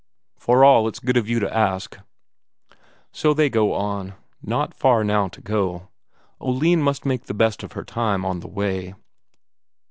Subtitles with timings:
[0.35, 1.99] "For all it's good of you to ask."
[3.11, 5.89] So they go on; not far now to go.
[6.41, 8.95] Oline must make the best of her time on the way.